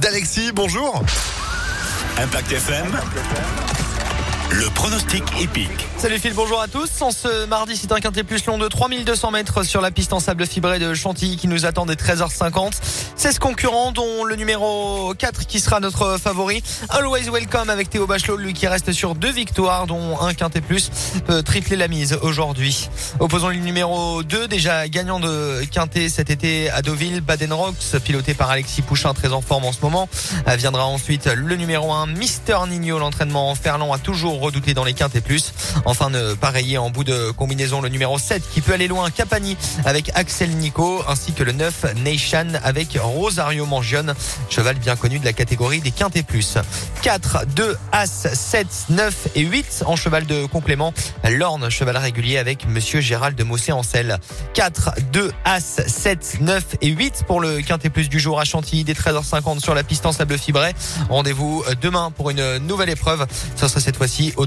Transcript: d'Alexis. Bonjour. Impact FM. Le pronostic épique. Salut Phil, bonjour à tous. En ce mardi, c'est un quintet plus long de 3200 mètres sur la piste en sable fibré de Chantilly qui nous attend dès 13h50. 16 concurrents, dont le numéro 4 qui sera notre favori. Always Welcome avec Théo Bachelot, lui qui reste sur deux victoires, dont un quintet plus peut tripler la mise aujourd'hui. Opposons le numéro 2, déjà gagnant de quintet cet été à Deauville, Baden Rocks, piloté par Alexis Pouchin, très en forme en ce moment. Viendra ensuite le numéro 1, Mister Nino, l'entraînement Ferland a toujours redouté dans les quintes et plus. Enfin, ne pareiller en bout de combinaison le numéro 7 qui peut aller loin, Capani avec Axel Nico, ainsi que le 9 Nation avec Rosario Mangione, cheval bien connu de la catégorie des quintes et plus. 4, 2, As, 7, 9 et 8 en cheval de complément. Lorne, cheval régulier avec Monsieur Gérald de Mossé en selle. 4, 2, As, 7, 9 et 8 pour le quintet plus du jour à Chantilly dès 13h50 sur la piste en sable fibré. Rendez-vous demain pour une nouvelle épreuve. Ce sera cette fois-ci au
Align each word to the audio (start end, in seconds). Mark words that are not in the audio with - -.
d'Alexis. 0.00 0.50
Bonjour. 0.52 1.02
Impact 2.18 2.52
FM. 2.52 3.91
Le 4.54 4.68
pronostic 4.68 5.22
épique. 5.40 5.88
Salut 5.96 6.18
Phil, 6.18 6.34
bonjour 6.34 6.60
à 6.60 6.68
tous. 6.68 7.00
En 7.00 7.10
ce 7.10 7.46
mardi, 7.46 7.74
c'est 7.74 7.90
un 7.90 8.00
quintet 8.00 8.22
plus 8.22 8.44
long 8.44 8.58
de 8.58 8.68
3200 8.68 9.30
mètres 9.30 9.62
sur 9.62 9.80
la 9.80 9.90
piste 9.90 10.12
en 10.12 10.20
sable 10.20 10.46
fibré 10.46 10.78
de 10.78 10.92
Chantilly 10.92 11.38
qui 11.38 11.48
nous 11.48 11.64
attend 11.64 11.86
dès 11.86 11.94
13h50. 11.94 12.72
16 13.16 13.38
concurrents, 13.38 13.92
dont 13.92 14.24
le 14.24 14.36
numéro 14.36 15.14
4 15.16 15.46
qui 15.46 15.58
sera 15.58 15.80
notre 15.80 16.18
favori. 16.18 16.62
Always 16.90 17.30
Welcome 17.30 17.70
avec 17.70 17.88
Théo 17.88 18.06
Bachelot, 18.06 18.36
lui 18.36 18.52
qui 18.52 18.66
reste 18.66 18.92
sur 18.92 19.14
deux 19.14 19.32
victoires, 19.32 19.86
dont 19.86 20.20
un 20.20 20.34
quintet 20.34 20.60
plus 20.60 20.90
peut 21.26 21.42
tripler 21.42 21.76
la 21.76 21.88
mise 21.88 22.18
aujourd'hui. 22.20 22.90
Opposons 23.20 23.48
le 23.48 23.56
numéro 23.56 24.22
2, 24.22 24.48
déjà 24.48 24.86
gagnant 24.86 25.18
de 25.18 25.64
quintet 25.70 26.10
cet 26.10 26.28
été 26.28 26.68
à 26.68 26.82
Deauville, 26.82 27.22
Baden 27.22 27.54
Rocks, 27.54 27.96
piloté 28.04 28.34
par 28.34 28.50
Alexis 28.50 28.82
Pouchin, 28.82 29.14
très 29.14 29.32
en 29.32 29.40
forme 29.40 29.64
en 29.64 29.72
ce 29.72 29.80
moment. 29.80 30.10
Viendra 30.58 30.84
ensuite 30.84 31.26
le 31.26 31.56
numéro 31.56 31.90
1, 31.90 32.06
Mister 32.08 32.58
Nino, 32.68 32.98
l'entraînement 32.98 33.54
Ferland 33.54 33.94
a 33.94 33.98
toujours 33.98 34.41
redouté 34.42 34.74
dans 34.74 34.84
les 34.84 34.92
quintes 34.92 35.16
et 35.16 35.20
plus. 35.20 35.54
Enfin, 35.84 36.10
ne 36.10 36.34
pareiller 36.34 36.78
en 36.78 36.90
bout 36.90 37.04
de 37.04 37.30
combinaison 37.30 37.80
le 37.80 37.88
numéro 37.88 38.18
7 38.18 38.42
qui 38.52 38.60
peut 38.60 38.72
aller 38.72 38.88
loin, 38.88 39.10
Capani 39.10 39.56
avec 39.84 40.10
Axel 40.14 40.50
Nico, 40.50 41.02
ainsi 41.08 41.32
que 41.32 41.42
le 41.42 41.52
9 41.52 41.94
Nation 42.04 42.46
avec 42.62 42.98
Rosario 43.00 43.66
Mangione, 43.66 44.14
cheval 44.50 44.76
bien 44.76 44.96
connu 44.96 45.18
de 45.18 45.24
la 45.24 45.32
catégorie 45.32 45.80
des 45.80 45.90
quintes 45.90 46.16
et 46.16 46.22
plus. 46.22 46.58
4, 47.02 47.46
2, 47.54 47.76
As, 47.92 48.28
7, 48.34 48.66
9 48.90 49.28
et 49.34 49.40
8 49.40 49.84
en 49.86 49.96
cheval 49.96 50.26
de 50.26 50.44
complément. 50.46 50.92
Lorne, 51.24 51.70
cheval 51.70 51.96
régulier 51.96 52.38
avec 52.38 52.66
Monsieur 52.68 53.00
Gérald 53.00 53.36
de 53.36 53.44
Mossé 53.44 53.72
en 53.72 53.82
selle. 53.82 54.18
4, 54.54 54.90
2, 55.12 55.32
As, 55.44 55.80
7, 55.86 56.38
9 56.40 56.64
et 56.80 56.88
8 56.88 57.24
pour 57.26 57.40
le 57.40 57.60
quintet 57.60 57.90
plus 57.90 58.08
du 58.08 58.20
jour 58.20 58.40
à 58.40 58.44
Chantilly 58.44 58.84
dès 58.84 58.94
13h50 58.94 59.60
sur 59.60 59.74
la 59.74 59.84
piste 59.84 60.06
en 60.06 60.12
sable 60.12 60.38
fibré. 60.38 60.74
Rendez-vous 61.08 61.64
demain 61.80 62.10
pour 62.10 62.30
une 62.30 62.58
nouvelle 62.58 62.90
épreuve. 62.90 63.26
Ce 63.56 63.68
sera 63.68 63.80
cette 63.80 63.96
fois-ci 63.96 64.31
au 64.36 64.46